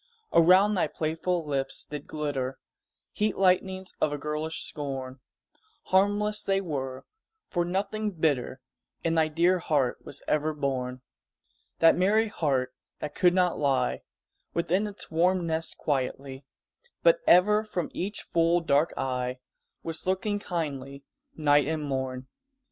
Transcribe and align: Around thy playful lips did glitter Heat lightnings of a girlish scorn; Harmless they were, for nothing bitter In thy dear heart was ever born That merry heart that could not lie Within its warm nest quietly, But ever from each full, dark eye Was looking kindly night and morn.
Around 0.33 0.73
thy 0.73 0.87
playful 0.87 1.45
lips 1.45 1.85
did 1.85 2.07
glitter 2.07 2.57
Heat 3.11 3.37
lightnings 3.37 3.93
of 4.01 4.11
a 4.11 4.17
girlish 4.17 4.63
scorn; 4.63 5.19
Harmless 5.83 6.41
they 6.43 6.59
were, 6.59 7.05
for 7.51 7.63
nothing 7.63 8.09
bitter 8.09 8.61
In 9.03 9.13
thy 9.13 9.27
dear 9.27 9.59
heart 9.59 10.03
was 10.03 10.23
ever 10.27 10.55
born 10.55 11.01
That 11.77 11.95
merry 11.95 12.29
heart 12.29 12.73
that 12.97 13.13
could 13.13 13.35
not 13.35 13.59
lie 13.59 14.01
Within 14.55 14.87
its 14.87 15.11
warm 15.11 15.45
nest 15.45 15.77
quietly, 15.77 16.45
But 17.03 17.19
ever 17.27 17.63
from 17.63 17.91
each 17.93 18.23
full, 18.23 18.59
dark 18.59 18.93
eye 18.97 19.37
Was 19.83 20.07
looking 20.07 20.39
kindly 20.39 21.03
night 21.35 21.67
and 21.67 21.83
morn. 21.83 22.25